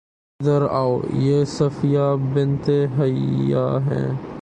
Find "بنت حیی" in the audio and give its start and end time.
2.33-3.53